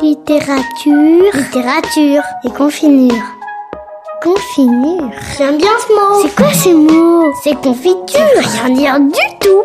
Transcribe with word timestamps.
Littérature, 0.00 1.34
littérature 1.34 2.22
et 2.44 2.50
confinure. 2.50 3.12
Confinure 4.22 5.10
J'aime 5.36 5.58
bien 5.58 5.68
ce 5.86 5.92
mot. 5.92 6.22
C'est 6.22 6.34
quoi 6.34 6.50
ce 6.50 6.70
mot? 6.70 7.30
C'est 7.42 7.54
confiture. 7.56 8.20
Rien 8.38 8.70
dire 8.70 8.98
du 9.00 9.12
tout. 9.38 9.62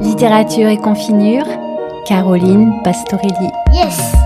Littérature 0.00 0.68
et 0.70 0.78
confinure, 0.78 1.44
Caroline 2.06 2.80
Pastorelli. 2.82 3.50
Yes 3.74 4.17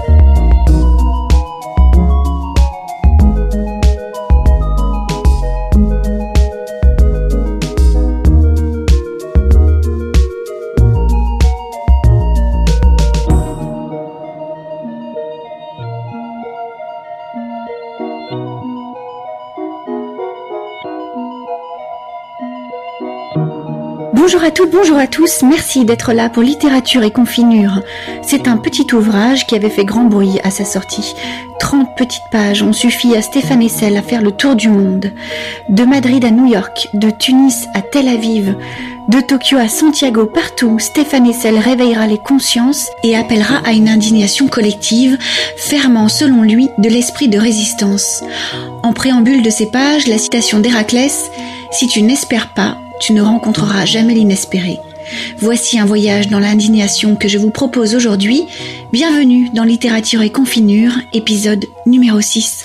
Bonjour 24.33 24.49
à 24.49 24.51
toutes, 24.51 24.71
bonjour 24.71 24.97
à 24.97 25.07
tous, 25.07 25.43
merci 25.43 25.85
d'être 25.85 26.15
là 26.15 26.31
pour 26.31 26.43
Littérature 26.43 27.03
et 27.03 27.11
Confinure. 27.11 27.83
C'est 28.23 28.49
un 28.49 28.57
petit 28.57 28.87
ouvrage 28.95 29.47
qui 29.47 29.55
avait 29.55 29.69
fait 29.69 29.85
grand 29.85 30.05
bruit 30.05 30.41
à 30.43 30.51
sa 30.51 30.65
sortie. 30.65 31.15
30 31.61 31.95
petites 31.99 32.23
pages 32.31 32.63
ont 32.63 32.73
suffi 32.73 33.15
à 33.15 33.21
Stéphane 33.21 33.61
Essel 33.61 33.95
à 33.95 34.01
faire 34.01 34.23
le 34.23 34.33
tour 34.33 34.57
du 34.57 34.71
monde. 34.71 35.13
De 35.69 35.85
Madrid 35.85 36.25
à 36.25 36.31
New 36.31 36.47
York, 36.47 36.89
de 36.95 37.11
Tunis 37.11 37.67
à 37.75 37.83
Tel 37.83 38.09
Aviv, 38.09 38.57
de 39.11 39.21
Tokyo 39.21 39.59
à 39.59 39.69
Santiago, 39.69 40.25
partout, 40.25 40.79
Stéphane 40.79 41.27
Essel 41.27 41.59
réveillera 41.59 42.07
les 42.07 42.17
consciences 42.17 42.89
et 43.05 43.15
appellera 43.15 43.59
à 43.67 43.73
une 43.73 43.91
indignation 43.91 44.49
collective, 44.49 45.19
fermant 45.59 46.09
selon 46.09 46.41
lui 46.41 46.71
de 46.79 46.89
l'esprit 46.89 47.29
de 47.29 47.39
résistance. 47.39 48.25
En 48.83 48.95
préambule 48.95 49.43
de 49.43 49.51
ces 49.51 49.67
pages, 49.67 50.07
la 50.07 50.17
citation 50.17 50.59
d'Héraclès, 50.59 51.31
Si 51.71 51.87
tu 51.87 52.03
n'espères 52.03 52.53
pas, 52.53 52.82
tu 53.03 53.13
ne 53.13 53.21
rencontreras 53.21 53.85
jamais 53.85 54.15
l'inespéré. 54.15 54.79
Voici 55.39 55.79
un 55.79 55.85
voyage 55.85 56.29
dans 56.29 56.39
l'indignation 56.39 57.17
que 57.17 57.27
je 57.27 57.37
vous 57.37 57.51
propose 57.51 57.97
aujourd'hui. 57.97 58.45
Bienvenue 58.93 59.51
dans 59.51 59.65
Littérature 59.65 60.23
et 60.23 60.31
Confinure, 60.31 60.93
épisode 61.13 61.67
numéro 61.85 62.21
6. 62.21 62.65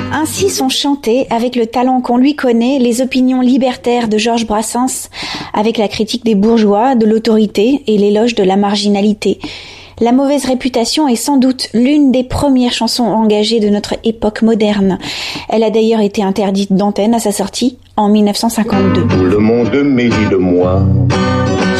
Ainsi 0.13 0.49
sont 0.49 0.69
chantées, 0.69 1.25
avec 1.29 1.55
le 1.55 1.65
talent 1.65 2.01
qu'on 2.01 2.17
lui 2.17 2.35
connaît, 2.35 2.79
les 2.79 3.01
opinions 3.01 3.41
libertaires 3.41 4.09
de 4.09 4.17
Georges 4.17 4.45
Brassens, 4.45 5.09
avec 5.53 5.77
la 5.77 5.87
critique 5.87 6.25
des 6.25 6.35
bourgeois, 6.35 6.95
de 6.95 7.05
l'autorité 7.05 7.83
et 7.87 7.97
l'éloge 7.97 8.35
de 8.35 8.43
la 8.43 8.57
marginalité. 8.57 9.39
La 10.01 10.11
mauvaise 10.11 10.45
réputation 10.45 11.07
est 11.07 11.15
sans 11.15 11.37
doute 11.37 11.69
l'une 11.73 12.11
des 12.11 12.23
premières 12.23 12.73
chansons 12.73 13.05
engagées 13.05 13.59
de 13.59 13.69
notre 13.69 13.95
époque 14.03 14.41
moderne. 14.41 14.97
Elle 15.47 15.63
a 15.63 15.69
d'ailleurs 15.69 16.01
été 16.01 16.23
interdite 16.23 16.73
d'antenne 16.73 17.13
à 17.13 17.19
sa 17.19 17.31
sortie 17.31 17.77
en 17.95 18.09
1952. 18.09 19.07
Tout 19.07 19.23
le 19.23 19.37
monde 19.37 19.73
médit 19.83 20.27
de 20.31 20.37
moi, 20.37 20.81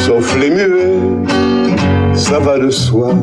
sauf 0.06 0.38
les 0.40 0.52
muets, 0.52 1.00
ça 2.14 2.40
va 2.40 2.60
de 2.60 2.70
soi. 2.70 3.16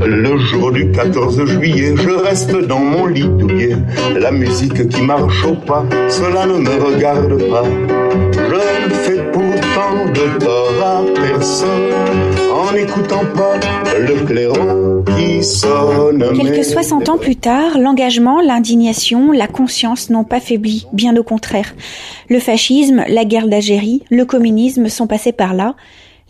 Le 0.00 0.36
jour 0.38 0.72
du 0.72 0.90
14 0.90 1.44
juillet, 1.46 1.94
je 1.96 2.10
reste 2.10 2.54
dans 2.66 2.80
mon 2.80 3.06
lit 3.06 3.28
douillet. 3.28 3.76
La 4.18 4.30
musique 4.30 4.88
qui 4.88 5.02
marche 5.02 5.44
au 5.44 5.54
pas, 5.54 5.84
cela 6.08 6.46
ne 6.46 6.58
me 6.58 6.82
regarde 6.82 7.38
pas. 7.48 7.64
Je 8.32 8.88
ne 8.88 8.94
fais 8.94 9.30
pourtant 9.32 10.04
de 10.12 10.38
tort 10.38 10.82
à 10.82 11.02
personne 11.14 11.92
en 12.52 12.72
n'écoutant 12.72 13.24
pas 13.34 13.58
le 13.98 14.26
clairon 14.26 15.04
qui 15.16 15.42
sonne. 15.44 16.24
Quelques 16.36 16.64
60 16.64 17.08
ans 17.08 17.18
plus 17.18 17.36
tard, 17.36 17.78
l'engagement, 17.78 18.40
l'indignation, 18.40 19.32
la 19.32 19.46
conscience 19.46 20.10
n'ont 20.10 20.24
pas 20.24 20.40
faibli, 20.40 20.86
bien 20.92 21.16
au 21.16 21.22
contraire. 21.22 21.74
Le 22.28 22.40
fascisme, 22.40 23.04
la 23.08 23.24
guerre 23.24 23.48
d'Algérie, 23.48 24.02
le 24.10 24.24
communisme 24.24 24.88
sont 24.88 25.06
passés 25.06 25.32
par 25.32 25.54
là. 25.54 25.76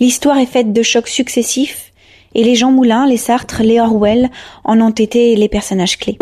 L'histoire 0.00 0.38
est 0.38 0.46
faite 0.46 0.72
de 0.72 0.82
chocs 0.82 1.08
successifs, 1.08 1.92
et 2.34 2.44
les 2.44 2.54
Jean 2.54 2.70
Moulin, 2.70 3.06
les 3.06 3.16
Sartre, 3.16 3.62
les 3.62 3.80
Orwell 3.80 4.30
en 4.64 4.80
ont 4.80 4.90
été 4.90 5.36
les 5.36 5.48
personnages 5.48 5.98
clés. 5.98 6.18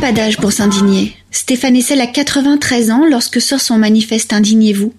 Pas 0.00 0.12
d'âge 0.12 0.36
pour 0.36 0.52
s'indigner. 0.52 1.14
Stéphane 1.30 1.74
Essel 1.74 2.00
a 2.00 2.06
93 2.06 2.90
ans 2.90 3.06
lorsque 3.08 3.40
sort 3.40 3.60
son 3.60 3.78
manifeste 3.78 4.32
Indignez-vous, 4.32 4.92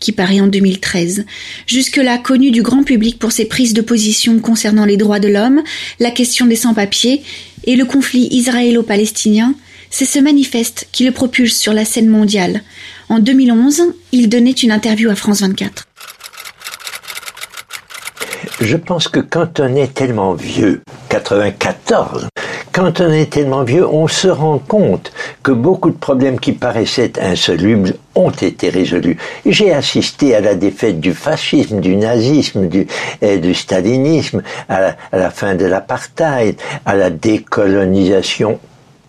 qui 0.00 0.12
paraît 0.12 0.40
en 0.40 0.48
2013. 0.48 1.24
Jusque-là 1.66 2.18
connu 2.18 2.50
du 2.50 2.62
grand 2.62 2.82
public 2.82 3.18
pour 3.18 3.32
ses 3.32 3.44
prises 3.44 3.74
de 3.74 3.80
position 3.80 4.40
concernant 4.40 4.84
les 4.84 4.96
droits 4.96 5.20
de 5.20 5.28
l'homme, 5.28 5.62
la 6.00 6.10
question 6.10 6.46
des 6.46 6.56
sans-papiers 6.56 7.22
et 7.64 7.76
le 7.76 7.84
conflit 7.84 8.28
israélo-palestinien, 8.32 9.54
c'est 9.90 10.04
ce 10.04 10.18
manifeste 10.18 10.88
qui 10.90 11.04
le 11.04 11.12
propulse 11.12 11.56
sur 11.56 11.72
la 11.72 11.84
scène 11.84 12.08
mondiale. 12.08 12.62
En 13.08 13.20
2011, 13.20 13.82
il 14.12 14.28
donnait 14.28 14.50
une 14.50 14.72
interview 14.72 15.10
à 15.10 15.14
France 15.14 15.42
24. 15.42 15.86
Je 18.60 18.76
pense 18.76 19.08
que 19.08 19.20
quand 19.20 19.60
on 19.60 19.74
est 19.76 19.94
tellement 19.94 20.34
vieux, 20.34 20.82
94, 21.08 22.29
quand 22.80 23.02
on 23.02 23.12
est 23.12 23.28
tellement 23.28 23.62
vieux, 23.62 23.86
on 23.86 24.08
se 24.08 24.26
rend 24.26 24.58
compte 24.58 25.12
que 25.42 25.52
beaucoup 25.52 25.90
de 25.90 25.98
problèmes 25.98 26.40
qui 26.40 26.52
paraissaient 26.52 27.12
insolubles 27.20 27.92
ont 28.14 28.30
été 28.30 28.70
résolus. 28.70 29.18
J'ai 29.44 29.70
assisté 29.74 30.34
à 30.34 30.40
la 30.40 30.54
défaite 30.54 30.98
du 30.98 31.12
fascisme, 31.12 31.80
du 31.80 31.94
nazisme, 31.96 32.68
du, 32.68 32.86
et 33.20 33.36
du 33.36 33.52
stalinisme, 33.52 34.42
à 34.70 34.94
la, 35.12 35.30
fin 35.30 35.56
de 35.56 35.66
l'apartheid, 35.66 36.56
à 36.86 36.94
la 36.94 37.10
décolonisation 37.10 38.58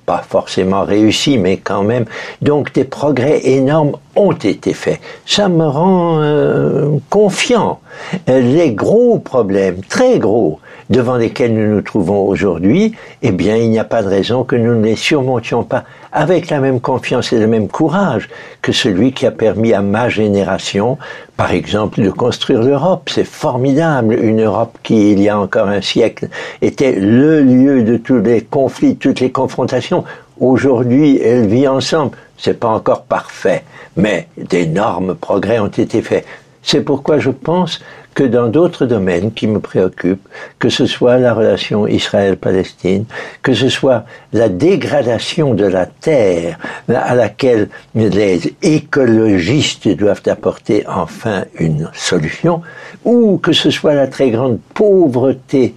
pas 0.06 0.24
forcément 0.28 0.84
réussi, 0.84 1.38
mais 1.38 1.56
quand 1.58 1.84
même. 1.84 2.06
Donc 2.42 2.74
des 2.74 2.84
progrès 2.84 3.40
énormes 3.46 3.96
ont 4.18 4.34
été 4.34 4.74
faits. 4.74 5.00
Ça 5.26 5.48
me 5.48 5.66
rend 5.66 6.20
euh, 6.20 6.98
confiant. 7.10 7.80
Euh, 8.28 8.42
Les 8.42 8.74
gros 8.74 9.20
problèmes, 9.20 9.82
très 9.88 10.20
gros, 10.20 10.60
devant 10.92 11.16
lesquels 11.16 11.54
nous 11.54 11.74
nous 11.74 11.82
trouvons 11.82 12.28
aujourd'hui, 12.28 12.94
eh 13.24 13.32
bien, 13.32 13.56
il 13.56 13.70
n'y 13.70 13.80
a 13.80 13.86
pas 13.86 14.04
de 14.04 14.10
raison 14.10 14.44
que 14.44 14.56
nous 14.56 14.76
ne 14.76 14.84
les 14.84 14.98
surmontions 14.98 15.64
pas 15.64 15.86
avec 16.12 16.50
la 16.50 16.60
même 16.60 16.82
confiance 16.82 17.32
et 17.32 17.40
le 17.40 17.48
même 17.48 17.70
courage 17.70 18.30
que 18.62 18.74
celui 18.74 19.14
qui 19.14 19.26
a 19.26 19.32
permis 19.32 19.74
à 19.74 19.82
ma 19.82 20.10
génération, 20.10 20.98
par 21.38 21.52
exemple, 21.52 22.02
de 22.02 22.10
construire 22.10 22.62
l'Europe. 22.62 23.10
C'est 23.10 23.24
formidable. 23.24 24.20
Une 24.22 24.44
Europe 24.44 24.78
qui, 24.84 25.14
il 25.14 25.22
y 25.22 25.30
a 25.30 25.40
encore 25.40 25.70
un 25.70 25.82
siècle, 25.82 26.28
était 26.62 26.94
le 27.00 27.42
lieu 27.42 27.84
de 27.84 27.96
tous 27.96 28.20
les 28.20 28.42
conflits, 28.42 28.98
toutes 28.98 29.22
les 29.22 29.32
confrontations. 29.32 30.04
Aujourd'hui, 30.40 31.20
elle 31.24 31.48
vit 31.48 31.68
ensemble. 31.68 32.18
C'est 32.38 32.60
pas 32.60 32.70
encore 32.70 33.04
parfait, 33.04 33.64
mais 33.96 34.28
d'énormes 34.36 35.16
progrès 35.16 35.60
ont 35.60 35.68
été 35.68 36.02
faits. 36.02 36.26
C'est 36.64 36.82
pourquoi 36.82 37.20
je 37.20 37.32
pense 37.32 37.82
que 38.14 38.24
dans 38.24 38.48
d'autres 38.48 38.86
domaines 38.86 39.32
qui 39.32 39.48
me 39.48 39.60
préoccupent, 39.60 40.28
que 40.60 40.70
ce 40.70 40.86
soit 40.86 41.18
la 41.18 41.34
relation 41.34 41.88
Israël-Palestine, 41.88 43.06
que 43.42 43.54
ce 43.54 43.70
soit 43.70 44.06
la 44.34 44.50
dégradation 44.50 45.54
de 45.54 45.66
la 45.66 45.86
terre 45.86 46.60
à 46.90 47.16
laquelle 47.16 47.70
les 47.96 48.54
écologistes 48.62 49.88
doivent 49.88 50.24
apporter 50.28 50.86
enfin 50.88 51.46
une 51.58 51.90
solution, 51.94 52.62
ou 53.06 53.38
que 53.38 53.54
ce 53.54 53.70
soit 53.70 53.94
la 53.94 54.08
très 54.08 54.30
grande 54.30 54.60
pauvreté 54.74 55.74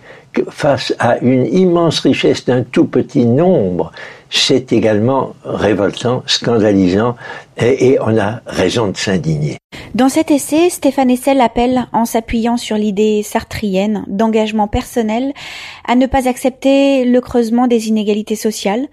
face 0.50 0.92
à 0.98 1.18
une 1.18 1.46
immense 1.46 2.00
richesse 2.00 2.44
d'un 2.44 2.62
tout 2.62 2.86
petit 2.86 3.24
nombre, 3.24 3.92
c'est 4.36 4.72
également 4.72 5.34
révoltant, 5.44 6.22
scandalisant, 6.26 7.16
et, 7.56 7.98
on 8.00 8.18
a 8.18 8.40
raison 8.46 8.88
de 8.88 8.96
s'indigner. 8.96 9.56
Dans 9.94 10.08
cet 10.08 10.30
essai, 10.30 10.70
Stéphane 10.70 11.10
Essel 11.10 11.40
appelle, 11.40 11.86
en 11.92 12.04
s'appuyant 12.04 12.56
sur 12.56 12.76
l'idée 12.76 13.22
sartrienne 13.22 14.04
d'engagement 14.08 14.66
personnel, 14.66 15.32
à 15.86 15.94
ne 15.94 16.06
pas 16.06 16.28
accepter 16.28 17.04
le 17.04 17.20
creusement 17.20 17.68
des 17.68 17.88
inégalités 17.88 18.36
sociales. 18.36 18.88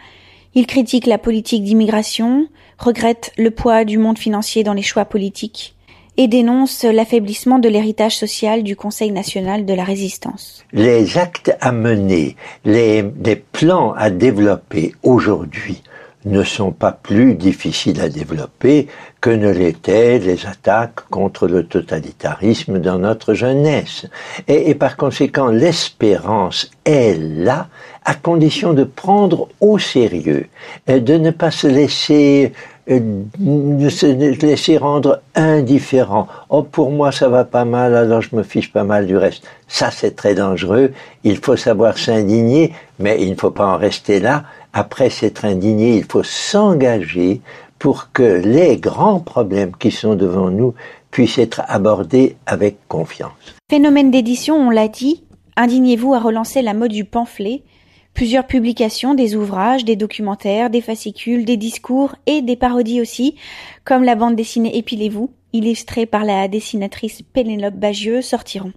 Il 0.54 0.68
critique 0.68 1.08
la 1.08 1.18
politique 1.18 1.64
d'immigration, 1.64 2.48
regrette 2.78 3.32
le 3.38 3.52
poids 3.52 3.84
du 3.84 3.98
monde 3.98 4.20
financier 4.20 4.64
dans 4.64 4.74
les 4.74 4.82
choix 4.82 5.06
politiques 5.06 5.76
et 6.18 6.28
dénonce 6.28 6.84
l'affaiblissement 6.84 7.60
de 7.60 7.70
l'héritage 7.70 8.18
social 8.18 8.64
du 8.64 8.76
Conseil 8.76 9.12
national 9.12 9.66
de 9.66 9.74
la 9.74 9.84
résistance. 9.84 10.64
Les 10.74 11.18
actes 11.18 11.56
à 11.62 11.72
mener, 11.72 12.36
les, 12.66 13.04
les 13.24 13.36
plans 13.36 13.94
à 13.94 14.10
développer 14.10 14.94
aujourd'hui 15.04 15.82
ne 16.26 16.44
sont 16.44 16.72
pas 16.72 16.92
plus 16.92 17.34
difficiles 17.34 18.00
à 18.00 18.10
développer 18.10 18.88
que 19.22 19.32
ne 19.32 19.50
l'étaient 19.50 20.20
les 20.20 20.46
attaques 20.46 21.08
contre 21.10 21.48
le 21.48 21.66
totalitarisme 21.66 22.80
dans 22.80 23.00
notre 23.00 23.34
jeunesse. 23.34 24.06
Et, 24.48 24.70
et 24.70 24.76
par 24.76 24.98
conséquent, 24.98 25.48
l'espérance 25.48 26.70
est 26.86 27.18
là 27.20 27.70
à 28.06 28.14
condition 28.14 28.74
de 28.74 28.84
prendre 28.84 29.48
au 29.62 29.80
sérieux, 29.80 30.48
et 30.88 31.00
de 31.00 31.18
ne 31.18 31.32
pas 31.32 31.52
se 31.52 31.68
laisser 31.68 32.52
se 33.00 34.46
laisser 34.46 34.78
rendre 34.78 35.22
indifférent. 35.36 36.28
Oh, 36.50 36.64
pour 36.64 36.92
moi, 36.92 37.12
ça 37.12 37.30
va 37.30 37.44
pas 37.44 37.66
mal, 37.66 37.96
alors 37.96 38.22
je 38.22 38.36
me 38.36 38.44
fiche 38.44 38.72
pas 38.72 38.84
mal 38.84 39.08
du 39.08 39.18
reste. 39.18 39.44
Ça, 39.68 39.92
c'est 39.92 40.16
très 40.16 40.36
dangereux. 40.36 40.92
Il 41.24 41.38
faut 41.38 41.56
savoir 41.56 41.98
s'indigner, 41.98 42.74
mais 43.00 43.22
il 43.22 43.32
ne 43.32 43.36
faut 43.36 43.52
pas 43.52 43.68
en 43.68 43.78
rester 43.78 44.20
là. 44.20 44.44
Après 44.74 45.10
s'être 45.10 45.46
indigné, 45.46 45.98
il 45.98 46.06
faut 46.06 46.24
s'engager 46.24 47.42
pour 47.80 48.12
que 48.14 48.42
les 48.44 48.78
grands 48.78 49.20
problèmes 49.20 49.76
qui 49.76 49.92
sont 49.92 50.16
devant 50.16 50.50
nous 50.50 50.74
puissent 51.10 51.40
être 51.40 51.62
abordés 51.68 52.36
avec 52.46 52.78
confiance. 52.88 53.56
Phénomène 53.70 54.12
d'édition, 54.12 54.56
on 54.56 54.70
l'a 54.70 54.88
dit, 54.88 55.24
indignez-vous 55.58 56.14
à 56.14 56.20
relancer 56.20 56.62
la 56.62 56.74
mode 56.74 56.92
du 56.92 57.06
pamphlet 57.06 57.64
Plusieurs 58.14 58.46
publications, 58.46 59.14
des 59.14 59.36
ouvrages, 59.36 59.86
des 59.86 59.96
documentaires, 59.96 60.70
des 60.70 60.82
fascicules, 60.82 61.46
des 61.46 61.58
discours 61.58 62.16
et 62.26 62.42
des 62.42 62.56
parodies 62.56 63.02
aussi, 63.02 63.36
comme 63.84 64.04
la 64.04 64.16
bande 64.16 64.36
dessinée 64.36 64.78
Épilez-vous, 64.78 65.32
illustrée 65.54 66.06
par 66.06 66.26
la 66.26 66.48
dessinatrice 66.48 67.22
Pénélope 67.34 67.76
Bagieux, 67.76 68.22
sortiront. 68.22 68.74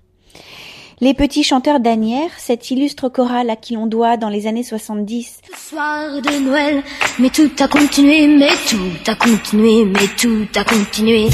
Les 1.00 1.12
petits 1.12 1.42
chanteurs 1.42 1.80
d'Anières, 1.80 2.30
cette 2.38 2.70
illustre 2.70 3.08
chorale 3.08 3.50
à 3.50 3.56
qui 3.56 3.74
l'on 3.74 3.86
doit 3.86 4.16
dans 4.16 4.28
les 4.28 4.46
années 4.46 4.62
70. 4.62 5.40
soir 5.56 6.22
de 6.22 6.44
Noël, 6.44 6.82
mais 7.18 7.30
tout 7.30 7.50
a 7.58 7.66
continué, 7.66 8.28
mais 8.28 8.52
tout 8.68 9.10
a 9.10 9.16
continué, 9.16 9.84
mais 9.84 10.06
tout 10.16 10.46
a 10.54 10.64
continué. 10.64 11.28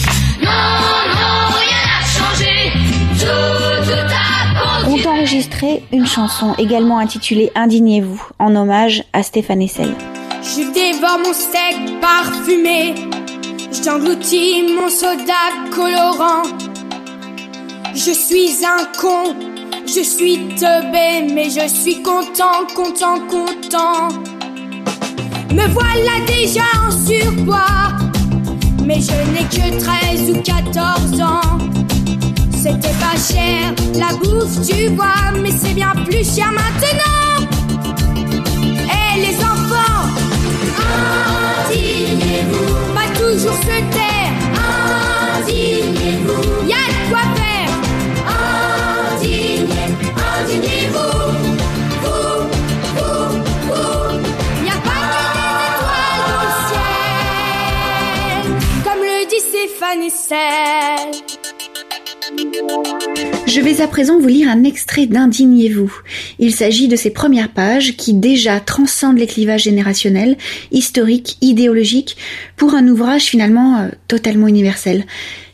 Une 5.92 6.06
chanson 6.06 6.54
également 6.58 6.98
intitulée 6.98 7.50
Indignez-vous 7.54 8.22
en 8.38 8.54
hommage 8.56 9.04
à 9.12 9.22
Stéphane 9.22 9.62
Essel. 9.62 9.94
Je 10.42 10.72
dévore 10.72 11.18
mon 11.24 11.32
steak 11.32 12.00
parfumé, 12.00 12.94
j'engloutis 13.84 14.74
mon 14.74 14.88
soda 14.88 15.50
colorant. 15.70 16.42
Je 17.94 18.12
suis 18.12 18.64
un 18.64 18.84
con, 18.98 19.34
je 19.86 20.00
suis 20.00 20.38
teubé, 20.58 21.32
mais 21.32 21.50
je 21.50 21.68
suis 21.68 22.02
content, 22.02 22.66
content, 22.74 23.18
content. 23.28 24.08
Me 25.52 25.66
voilà 25.68 26.24
déjà 26.26 26.62
en 26.86 26.90
surpoids, 26.90 27.98
mais 28.84 29.00
je 29.00 29.12
n'ai 29.32 29.44
que 29.48 29.78
13 29.78 30.30
ou 30.30 30.42
14 30.42 31.20
ans. 31.20 31.60
C'était 32.62 32.94
pas 33.00 33.16
cher, 33.16 33.72
la 33.94 34.12
bouffe, 34.18 34.60
tu 34.68 34.88
vois, 34.88 35.32
mais 35.42 35.50
c'est 35.50 35.72
bien 35.72 35.92
plus 36.04 36.34
cher 36.34 36.52
maintenant. 36.52 37.48
Et 38.84 39.18
les 39.18 39.36
enfants, 39.38 40.10
indignez-vous, 41.70 42.72
pas 42.94 43.08
toujours 43.18 43.56
se 43.62 43.78
taire, 43.96 44.32
indignez-vous, 45.38 46.68
y 46.68 46.74
a 46.74 46.84
de 46.86 47.00
quoi 47.08 47.24
faire, 47.34 47.70
indignez, 49.16 49.66
indignez-vous. 50.38 51.16
Vous, 52.02 52.42
vous, 52.96 53.40
Je 63.46 63.60
vais 63.60 63.80
à 63.80 63.88
présent 63.88 64.18
vous 64.18 64.28
lire 64.28 64.48
un 64.48 64.62
extrait 64.62 65.06
d'Indignez-vous. 65.06 65.92
Il 66.38 66.54
s'agit 66.54 66.86
de 66.86 66.96
ces 66.96 67.10
premières 67.10 67.52
pages 67.52 67.96
qui 67.96 68.14
déjà 68.14 68.60
transcendent 68.60 69.18
les 69.18 69.26
clivages 69.26 69.64
générationnels, 69.64 70.36
historiques, 70.70 71.36
idéologiques, 71.40 72.16
pour 72.56 72.74
un 72.74 72.86
ouvrage 72.86 73.24
finalement 73.24 73.78
euh, 73.78 73.88
totalement 74.06 74.46
universel. 74.46 75.04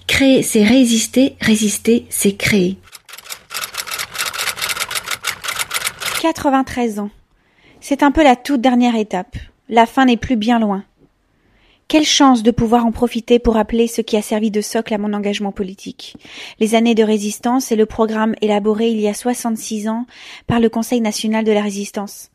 Créer, 0.06 0.42
c'est 0.42 0.62
résister, 0.62 1.36
résister, 1.40 2.06
c'est 2.10 2.36
créer. 2.36 2.76
93 6.20 6.98
ans. 6.98 7.10
C'est 7.80 8.02
un 8.02 8.10
peu 8.10 8.22
la 8.22 8.36
toute 8.36 8.60
dernière 8.60 8.96
étape. 8.96 9.36
La 9.68 9.86
fin 9.86 10.04
n'est 10.04 10.16
plus 10.16 10.36
bien 10.36 10.58
loin. 10.58 10.84
Quelle 11.88 12.04
chance 12.04 12.42
de 12.42 12.50
pouvoir 12.50 12.84
en 12.84 12.90
profiter 12.90 13.38
pour 13.38 13.54
rappeler 13.54 13.86
ce 13.86 14.00
qui 14.00 14.16
a 14.16 14.22
servi 14.22 14.50
de 14.50 14.60
socle 14.60 14.92
à 14.92 14.98
mon 14.98 15.12
engagement 15.12 15.52
politique. 15.52 16.16
Les 16.58 16.74
années 16.74 16.96
de 16.96 17.04
résistance 17.04 17.70
et 17.70 17.76
le 17.76 17.86
programme 17.86 18.34
élaboré 18.42 18.88
il 18.88 18.98
y 18.98 19.06
a 19.06 19.14
66 19.14 19.88
ans 19.88 20.04
par 20.48 20.58
le 20.58 20.68
Conseil 20.68 21.00
national 21.00 21.44
de 21.44 21.52
la 21.52 21.62
résistance. 21.62 22.30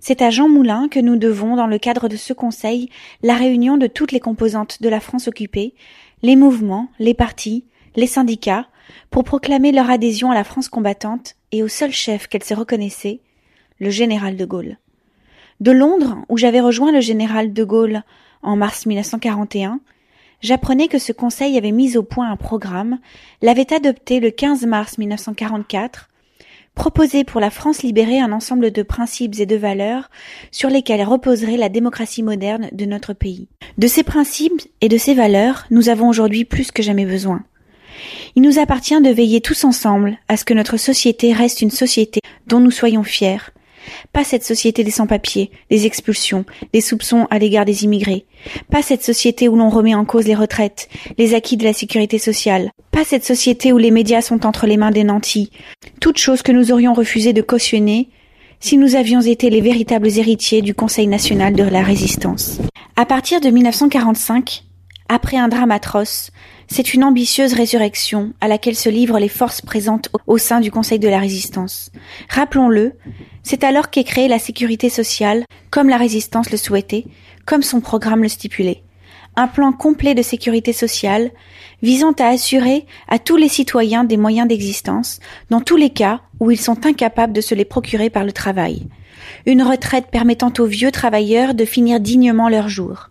C'est 0.00 0.22
à 0.22 0.30
Jean 0.30 0.48
Moulin 0.48 0.88
que 0.88 0.98
nous 0.98 1.14
devons, 1.14 1.54
dans 1.54 1.68
le 1.68 1.78
cadre 1.78 2.08
de 2.08 2.16
ce 2.16 2.32
conseil, 2.32 2.88
la 3.22 3.36
réunion 3.36 3.76
de 3.76 3.86
toutes 3.86 4.10
les 4.10 4.18
composantes 4.18 4.82
de 4.82 4.88
la 4.88 4.98
France 4.98 5.28
occupée, 5.28 5.74
les 6.22 6.34
mouvements, 6.34 6.88
les 6.98 7.14
partis, 7.14 7.64
les 7.94 8.08
syndicats, 8.08 8.66
pour 9.12 9.22
proclamer 9.22 9.70
leur 9.70 9.88
adhésion 9.88 10.32
à 10.32 10.34
la 10.34 10.42
France 10.42 10.68
combattante 10.68 11.36
et 11.52 11.62
au 11.62 11.68
seul 11.68 11.92
chef 11.92 12.26
qu'elle 12.26 12.42
se 12.42 12.54
reconnaissait, 12.54 13.20
le 13.78 13.90
général 13.90 14.36
de 14.36 14.44
Gaulle. 14.44 14.78
De 15.60 15.70
Londres, 15.70 16.16
où 16.28 16.36
j'avais 16.38 16.60
rejoint 16.60 16.90
le 16.90 17.00
général 17.00 17.52
de 17.52 17.64
Gaulle 17.64 18.02
en 18.42 18.56
mars 18.56 18.86
1941, 18.86 19.80
j'apprenais 20.40 20.88
que 20.88 20.98
ce 20.98 21.12
conseil 21.12 21.56
avait 21.56 21.72
mis 21.72 21.96
au 21.96 22.02
point 22.02 22.30
un 22.30 22.36
programme, 22.36 22.98
l'avait 23.42 23.72
adopté 23.72 24.20
le 24.20 24.30
15 24.30 24.66
mars 24.66 24.98
1944, 24.98 26.08
proposé 26.74 27.24
pour 27.24 27.40
la 27.40 27.50
France 27.50 27.82
libérée 27.82 28.20
un 28.20 28.32
ensemble 28.32 28.70
de 28.70 28.82
principes 28.82 29.38
et 29.38 29.46
de 29.46 29.56
valeurs 29.56 30.10
sur 30.50 30.70
lesquels 30.70 31.02
reposerait 31.02 31.56
la 31.56 31.68
démocratie 31.68 32.22
moderne 32.22 32.68
de 32.72 32.84
notre 32.84 33.12
pays. 33.12 33.48
De 33.76 33.86
ces 33.86 34.02
principes 34.02 34.62
et 34.80 34.88
de 34.88 34.96
ces 34.96 35.14
valeurs, 35.14 35.66
nous 35.70 35.88
avons 35.88 36.08
aujourd'hui 36.08 36.44
plus 36.44 36.70
que 36.70 36.82
jamais 36.82 37.06
besoin. 37.06 37.42
Il 38.36 38.42
nous 38.42 38.58
appartient 38.58 39.00
de 39.00 39.10
veiller 39.10 39.40
tous 39.40 39.64
ensemble 39.64 40.16
à 40.28 40.36
ce 40.36 40.44
que 40.44 40.54
notre 40.54 40.76
société 40.76 41.32
reste 41.32 41.60
une 41.60 41.70
société 41.70 42.20
dont 42.46 42.60
nous 42.60 42.70
soyons 42.70 43.02
fiers, 43.02 43.40
pas 44.12 44.24
cette 44.24 44.44
société 44.44 44.84
des 44.84 44.90
sans-papiers, 44.90 45.50
des 45.70 45.86
expulsions, 45.86 46.44
des 46.72 46.80
soupçons 46.80 47.26
à 47.30 47.38
l'égard 47.38 47.64
des 47.64 47.84
immigrés. 47.84 48.26
Pas 48.70 48.82
cette 48.82 49.04
société 49.04 49.48
où 49.48 49.56
l'on 49.56 49.68
remet 49.68 49.94
en 49.94 50.04
cause 50.04 50.26
les 50.26 50.34
retraites, 50.34 50.88
les 51.18 51.34
acquis 51.34 51.56
de 51.56 51.64
la 51.64 51.72
sécurité 51.72 52.18
sociale. 52.18 52.70
Pas 52.90 53.04
cette 53.04 53.24
société 53.24 53.72
où 53.72 53.78
les 53.78 53.90
médias 53.90 54.22
sont 54.22 54.46
entre 54.46 54.66
les 54.66 54.76
mains 54.76 54.90
des 54.90 55.04
nantis. 55.04 55.50
Toutes 56.00 56.18
choses 56.18 56.42
que 56.42 56.52
nous 56.52 56.72
aurions 56.72 56.92
refusé 56.92 57.32
de 57.32 57.42
cautionner 57.42 58.08
si 58.60 58.76
nous 58.76 58.94
avions 58.94 59.22
été 59.22 59.48
les 59.48 59.62
véritables 59.62 60.18
héritiers 60.18 60.60
du 60.62 60.74
Conseil 60.74 61.06
national 61.06 61.54
de 61.54 61.64
la 61.64 61.82
résistance. 61.82 62.58
À 62.96 63.06
partir 63.06 63.40
de 63.40 63.48
1945, 63.48 64.64
après 65.08 65.38
un 65.38 65.48
drame 65.48 65.70
atroce, 65.70 66.30
c'est 66.70 66.94
une 66.94 67.02
ambitieuse 67.02 67.52
résurrection 67.52 68.32
à 68.40 68.46
laquelle 68.46 68.76
se 68.76 68.88
livrent 68.88 69.18
les 69.18 69.28
forces 69.28 69.60
présentes 69.60 70.08
au 70.28 70.38
sein 70.38 70.60
du 70.60 70.70
Conseil 70.70 71.00
de 71.00 71.08
la 71.08 71.18
Résistance. 71.18 71.90
Rappelons-le, 72.28 72.92
c'est 73.42 73.64
alors 73.64 73.90
qu'est 73.90 74.04
créée 74.04 74.28
la 74.28 74.38
sécurité 74.38 74.88
sociale, 74.88 75.44
comme 75.70 75.88
la 75.88 75.96
résistance 75.96 76.50
le 76.50 76.56
souhaitait, 76.56 77.06
comme 77.44 77.62
son 77.62 77.80
programme 77.80 78.22
le 78.22 78.28
stipulait. 78.28 78.84
un 79.36 79.48
plan 79.48 79.72
complet 79.72 80.14
de 80.14 80.22
sécurité 80.22 80.72
sociale 80.72 81.30
visant 81.82 82.12
à 82.18 82.26
assurer 82.26 82.84
à 83.08 83.18
tous 83.18 83.36
les 83.36 83.48
citoyens 83.48 84.04
des 84.04 84.16
moyens 84.16 84.46
d'existence 84.46 85.18
dans 85.50 85.60
tous 85.60 85.76
les 85.76 85.90
cas 85.90 86.20
où 86.40 86.50
ils 86.50 86.60
sont 86.60 86.86
incapables 86.86 87.32
de 87.32 87.40
se 87.40 87.54
les 87.54 87.64
procurer 87.64 88.10
par 88.10 88.24
le 88.24 88.32
travail. 88.32 88.86
Une 89.46 89.62
retraite 89.62 90.08
permettant 90.10 90.52
aux 90.58 90.66
vieux 90.66 90.90
travailleurs 90.90 91.54
de 91.54 91.64
finir 91.64 92.00
dignement 92.00 92.48
leurs 92.48 92.68
jours. 92.68 93.10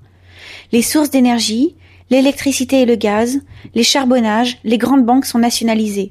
Les 0.71 0.81
sources 0.81 1.09
d'énergie, 1.09 1.75
l'électricité 2.09 2.81
et 2.81 2.85
le 2.85 2.95
gaz, 2.95 3.39
les 3.75 3.83
charbonnages, 3.83 4.57
les 4.63 4.77
grandes 4.77 5.05
banques 5.05 5.25
sont 5.25 5.39
nationalisées. 5.39 6.09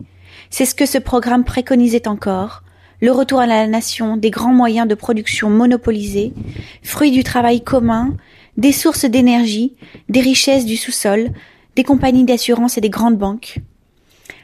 C'est 0.51 0.65
ce 0.65 0.75
que 0.75 0.87
ce 0.87 0.99
programme 0.99 1.45
préconisait 1.45 2.09
encore, 2.09 2.63
le 3.01 3.13
retour 3.13 3.41
à 3.41 3.47
la 3.47 3.67
nation 3.67 4.17
des 4.17 4.31
grands 4.31 4.55
moyens 4.55 4.89
de 4.89 4.95
production 4.95 5.51
monopolisés, 5.51 6.33
fruit 6.83 7.11
du 7.11 7.23
travail 7.23 7.63
commun, 7.63 8.17
des 8.57 8.73
sources 8.73 9.05
d'énergie, 9.05 9.75
des 10.09 10.21
richesses 10.21 10.65
du 10.65 10.77
sous-sol, 10.77 11.31
des 11.77 11.85
compagnies 11.85 12.25
d'assurance 12.25 12.77
et 12.77 12.81
des 12.81 12.91
grandes 12.91 13.17
banques. 13.17 13.61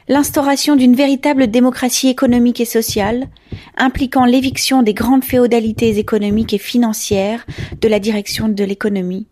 L'instauration 0.07 0.75
d'une 0.75 0.95
véritable 0.95 1.47
démocratie 1.47 2.07
économique 2.07 2.61
et 2.61 2.65
sociale, 2.65 3.27
impliquant 3.75 4.25
l'éviction 4.25 4.83
des 4.83 4.93
grandes 4.93 5.25
féodalités 5.25 5.97
économiques 5.97 6.53
et 6.53 6.59
financières 6.59 7.45
de 7.81 7.87
la 7.87 7.99
direction 7.99 8.47
de 8.47 8.63
l'économie. 8.63 9.27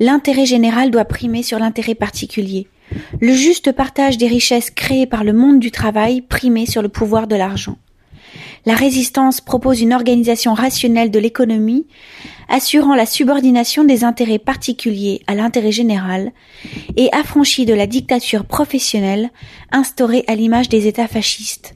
L'intérêt 0.00 0.46
général 0.46 0.90
doit 0.90 1.04
primer 1.04 1.42
sur 1.42 1.58
l'intérêt 1.58 1.94
particulier. 1.94 2.66
Le 3.20 3.32
juste 3.32 3.72
partage 3.72 4.18
des 4.18 4.26
richesses 4.26 4.70
créées 4.70 5.06
par 5.06 5.24
le 5.24 5.32
monde 5.32 5.60
du 5.60 5.70
travail 5.70 6.20
primer 6.20 6.66
sur 6.66 6.82
le 6.82 6.88
pouvoir 6.88 7.26
de 7.26 7.36
l'argent. 7.36 7.76
La 8.66 8.74
résistance 8.74 9.42
propose 9.42 9.82
une 9.82 9.92
organisation 9.92 10.54
rationnelle 10.54 11.10
de 11.10 11.18
l'économie, 11.18 11.86
assurant 12.48 12.94
la 12.94 13.04
subordination 13.04 13.84
des 13.84 14.04
intérêts 14.04 14.38
particuliers 14.38 15.20
à 15.26 15.34
l'intérêt 15.34 15.72
général, 15.72 16.32
et 16.96 17.12
affranchie 17.12 17.66
de 17.66 17.74
la 17.74 17.86
dictature 17.86 18.46
professionnelle 18.46 19.30
instaurée 19.70 20.24
à 20.28 20.34
l'image 20.34 20.70
des 20.70 20.86
États 20.86 21.08
fascistes. 21.08 21.74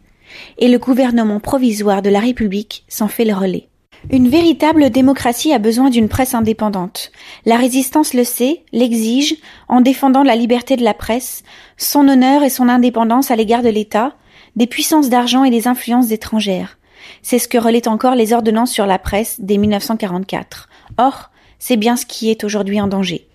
Et 0.58 0.68
le 0.68 0.78
gouvernement 0.78 1.40
provisoire 1.40 2.00
de 2.00 2.10
la 2.10 2.20
République 2.20 2.84
s'en 2.88 3.08
fait 3.08 3.24
le 3.24 3.34
relais. 3.34 3.68
Une 4.10 4.28
véritable 4.28 4.90
démocratie 4.90 5.52
a 5.52 5.58
besoin 5.58 5.90
d'une 5.90 6.08
presse 6.08 6.34
indépendante. 6.34 7.10
La 7.44 7.56
résistance 7.56 8.14
le 8.14 8.24
sait, 8.24 8.62
l'exige, 8.72 9.36
en 9.68 9.80
défendant 9.80 10.22
la 10.22 10.36
liberté 10.36 10.76
de 10.76 10.84
la 10.84 10.94
presse, 10.94 11.42
son 11.76 12.08
honneur 12.08 12.42
et 12.44 12.48
son 12.48 12.68
indépendance 12.68 13.30
à 13.30 13.36
l'égard 13.36 13.62
de 13.62 13.68
l'État, 13.68 14.14
des 14.56 14.66
puissances 14.66 15.08
d'argent 15.08 15.44
et 15.44 15.50
des 15.50 15.66
influences 15.66 16.10
étrangères. 16.12 16.78
C'est 17.22 17.38
ce 17.38 17.48
que 17.48 17.58
relaient 17.58 17.88
encore 17.88 18.14
les 18.14 18.32
ordonnances 18.32 18.72
sur 18.72 18.86
la 18.86 18.98
presse 18.98 19.36
dès 19.40 19.58
1944. 19.58 20.68
Or, 20.96 21.30
c'est 21.58 21.76
bien 21.76 21.96
ce 21.96 22.06
qui 22.06 22.30
est 22.30 22.44
aujourd'hui 22.44 22.80
en 22.80 22.86
danger. 22.86 23.26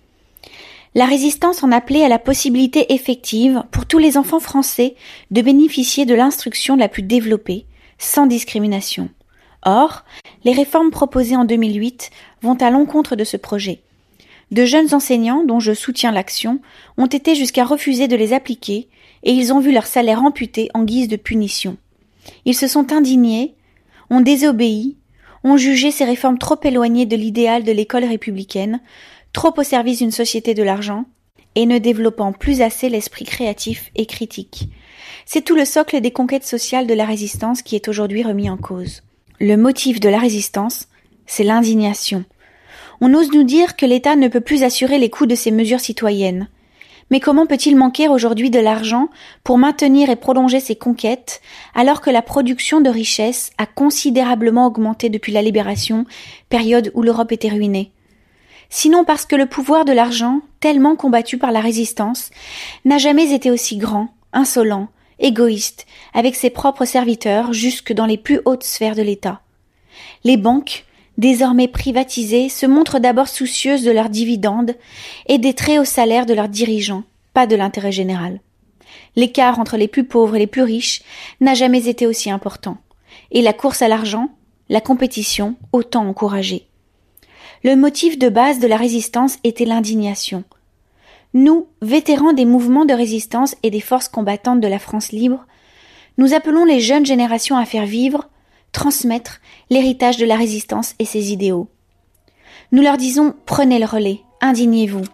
La 0.94 1.06
résistance 1.06 1.62
en 1.62 1.72
appelait 1.72 2.04
à 2.04 2.08
la 2.08 2.18
possibilité 2.18 2.94
effective 2.94 3.62
pour 3.70 3.86
tous 3.86 3.98
les 3.98 4.16
enfants 4.16 4.40
français 4.40 4.94
de 5.30 5.42
bénéficier 5.42 6.06
de 6.06 6.14
l'instruction 6.14 6.76
la 6.76 6.88
plus 6.88 7.02
développée, 7.02 7.66
sans 7.98 8.26
discrimination. 8.26 9.10
Or, 9.64 10.04
les 10.44 10.52
réformes 10.52 10.90
proposées 10.90 11.36
en 11.36 11.44
2008 11.44 12.10
vont 12.42 12.54
à 12.54 12.70
l'encontre 12.70 13.16
de 13.16 13.24
ce 13.24 13.36
projet. 13.36 13.80
De 14.50 14.64
jeunes 14.64 14.94
enseignants, 14.94 15.44
dont 15.44 15.60
je 15.60 15.72
soutiens 15.72 16.12
l'action, 16.12 16.60
ont 16.98 17.06
été 17.06 17.34
jusqu'à 17.34 17.64
refuser 17.64 18.08
de 18.08 18.16
les 18.16 18.32
appliquer, 18.32 18.88
et 19.22 19.32
ils 19.32 19.52
ont 19.52 19.60
vu 19.60 19.72
leur 19.72 19.86
salaire 19.86 20.22
amputé 20.22 20.68
en 20.74 20.84
guise 20.84 21.08
de 21.08 21.16
punition. 21.16 21.78
Ils 22.44 22.54
se 22.54 22.68
sont 22.68 22.92
indignés, 22.92 23.54
ont 24.10 24.20
désobéi, 24.20 24.96
ont 25.44 25.56
jugé 25.56 25.90
ces 25.90 26.04
réformes 26.04 26.38
trop 26.38 26.58
éloignées 26.62 27.06
de 27.06 27.16
l'idéal 27.16 27.64
de 27.64 27.72
l'école 27.72 28.04
républicaine, 28.04 28.80
trop 29.32 29.52
au 29.56 29.62
service 29.62 29.98
d'une 29.98 30.10
société 30.10 30.54
de 30.54 30.62
l'argent, 30.62 31.06
et 31.54 31.66
ne 31.66 31.78
développant 31.78 32.32
plus 32.32 32.60
assez 32.60 32.88
l'esprit 32.88 33.24
créatif 33.24 33.90
et 33.94 34.06
critique. 34.06 34.68
C'est 35.24 35.42
tout 35.42 35.54
le 35.54 35.64
socle 35.64 36.00
des 36.00 36.10
conquêtes 36.10 36.46
sociales 36.46 36.86
de 36.86 36.94
la 36.94 37.04
résistance 37.04 37.62
qui 37.62 37.76
est 37.76 37.88
aujourd'hui 37.88 38.22
remis 38.22 38.50
en 38.50 38.56
cause. 38.56 39.02
Le 39.40 39.56
motif 39.56 39.98
de 39.98 40.08
la 40.08 40.18
résistance, 40.18 40.86
c'est 41.26 41.42
l'indignation. 41.42 42.24
On 43.00 43.12
ose 43.14 43.32
nous 43.32 43.42
dire 43.42 43.74
que 43.74 43.84
l'État 43.84 44.14
ne 44.14 44.28
peut 44.28 44.40
plus 44.40 44.62
assurer 44.62 44.98
les 44.98 45.10
coûts 45.10 45.26
de 45.26 45.34
ces 45.34 45.50
mesures 45.50 45.80
citoyennes. 45.80 46.48
Mais 47.10 47.18
comment 47.18 47.44
peut-il 47.44 47.76
manquer 47.76 48.06
aujourd'hui 48.06 48.48
de 48.48 48.60
l'argent 48.60 49.08
pour 49.42 49.58
maintenir 49.58 50.08
et 50.08 50.14
prolonger 50.14 50.60
ces 50.60 50.76
conquêtes, 50.76 51.42
alors 51.74 52.00
que 52.00 52.10
la 52.10 52.22
production 52.22 52.80
de 52.80 52.88
richesses 52.88 53.50
a 53.58 53.66
considérablement 53.66 54.66
augmenté 54.66 55.08
depuis 55.08 55.32
la 55.32 55.42
libération, 55.42 56.06
période 56.48 56.92
où 56.94 57.02
l'Europe 57.02 57.32
était 57.32 57.48
ruinée? 57.48 57.90
Sinon 58.70 59.04
parce 59.04 59.26
que 59.26 59.36
le 59.36 59.46
pouvoir 59.46 59.84
de 59.84 59.92
l'argent, 59.92 60.42
tellement 60.60 60.94
combattu 60.94 61.38
par 61.38 61.50
la 61.50 61.60
résistance, 61.60 62.30
n'a 62.84 62.98
jamais 62.98 63.32
été 63.32 63.50
aussi 63.50 63.78
grand, 63.78 64.10
insolent, 64.32 64.88
égoïste, 65.18 65.86
avec 66.12 66.34
ses 66.34 66.50
propres 66.50 66.84
serviteurs 66.84 67.52
jusque 67.52 67.92
dans 67.92 68.06
les 68.06 68.18
plus 68.18 68.40
hautes 68.44 68.64
sphères 68.64 68.94
de 68.94 69.02
l'État. 69.02 69.40
Les 70.24 70.36
banques, 70.36 70.84
désormais 71.18 71.68
privatisées, 71.68 72.48
se 72.48 72.66
montrent 72.66 72.98
d'abord 72.98 73.28
soucieuses 73.28 73.84
de 73.84 73.90
leurs 73.90 74.10
dividendes 74.10 74.74
et 75.26 75.38
des 75.38 75.54
très 75.54 75.78
hauts 75.78 75.84
salaires 75.84 76.26
de 76.26 76.34
leurs 76.34 76.48
dirigeants, 76.48 77.04
pas 77.32 77.46
de 77.46 77.56
l'intérêt 77.56 77.92
général. 77.92 78.40
L'écart 79.16 79.58
entre 79.58 79.76
les 79.76 79.88
plus 79.88 80.04
pauvres 80.04 80.36
et 80.36 80.40
les 80.40 80.46
plus 80.46 80.62
riches 80.62 81.02
n'a 81.40 81.54
jamais 81.54 81.88
été 81.88 82.06
aussi 82.06 82.30
important, 82.30 82.78
et 83.30 83.42
la 83.42 83.52
course 83.52 83.82
à 83.82 83.88
l'argent, 83.88 84.30
la 84.68 84.80
compétition, 84.80 85.56
autant 85.72 86.06
encouragée. 86.06 86.66
Le 87.62 87.76
motif 87.76 88.18
de 88.18 88.28
base 88.28 88.58
de 88.58 88.66
la 88.66 88.76
résistance 88.76 89.38
était 89.44 89.64
l'indignation, 89.64 90.44
nous, 91.34 91.66
vétérans 91.82 92.32
des 92.32 92.44
mouvements 92.44 92.84
de 92.84 92.94
résistance 92.94 93.56
et 93.62 93.70
des 93.70 93.80
forces 93.80 94.08
combattantes 94.08 94.60
de 94.60 94.68
la 94.68 94.78
France 94.78 95.10
libre, 95.10 95.46
nous 96.16 96.32
appelons 96.32 96.64
les 96.64 96.80
jeunes 96.80 97.04
générations 97.04 97.56
à 97.56 97.64
faire 97.64 97.86
vivre, 97.86 98.30
transmettre 98.70 99.40
l'héritage 99.68 100.16
de 100.16 100.26
la 100.26 100.36
résistance 100.36 100.94
et 101.00 101.04
ses 101.04 101.32
idéaux. 101.32 101.68
Nous 102.70 102.82
leur 102.82 102.96
disons 102.96 103.34
prenez 103.46 103.80
le 103.80 103.84
relais, 103.84 104.20
indignez-vous. 104.40 105.04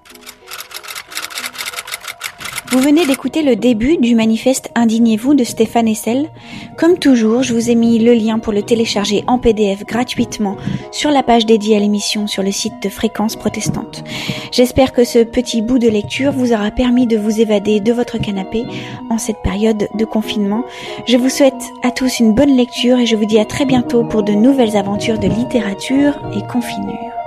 Vous 2.70 2.78
venez 2.78 3.04
d'écouter 3.04 3.42
le 3.42 3.56
début 3.56 3.96
du 3.96 4.14
manifeste 4.14 4.70
Indignez-vous 4.76 5.34
de 5.34 5.42
Stéphane 5.42 5.88
Essel. 5.88 6.30
Comme 6.78 6.98
toujours, 6.98 7.42
je 7.42 7.52
vous 7.52 7.68
ai 7.68 7.74
mis 7.74 7.98
le 7.98 8.14
lien 8.14 8.38
pour 8.38 8.52
le 8.52 8.62
télécharger 8.62 9.24
en 9.26 9.40
PDF 9.40 9.84
gratuitement 9.84 10.56
sur 10.92 11.10
la 11.10 11.24
page 11.24 11.46
dédiée 11.46 11.76
à 11.76 11.80
l'émission 11.80 12.28
sur 12.28 12.44
le 12.44 12.52
site 12.52 12.80
de 12.80 12.88
Fréquence 12.88 13.34
Protestante. 13.34 14.04
J'espère 14.52 14.92
que 14.92 15.02
ce 15.02 15.18
petit 15.18 15.62
bout 15.62 15.80
de 15.80 15.88
lecture 15.88 16.30
vous 16.30 16.52
aura 16.52 16.70
permis 16.70 17.08
de 17.08 17.16
vous 17.16 17.40
évader 17.40 17.80
de 17.80 17.92
votre 17.92 18.18
canapé 18.18 18.62
en 19.10 19.18
cette 19.18 19.42
période 19.42 19.88
de 19.92 20.04
confinement. 20.04 20.62
Je 21.08 21.16
vous 21.16 21.28
souhaite 21.28 21.72
à 21.82 21.90
tous 21.90 22.20
une 22.20 22.34
bonne 22.34 22.54
lecture 22.56 23.00
et 23.00 23.06
je 23.06 23.16
vous 23.16 23.26
dis 23.26 23.40
à 23.40 23.44
très 23.46 23.64
bientôt 23.64 24.04
pour 24.04 24.22
de 24.22 24.32
nouvelles 24.32 24.76
aventures 24.76 25.18
de 25.18 25.26
littérature 25.26 26.20
et 26.36 26.46
confinure. 26.46 27.19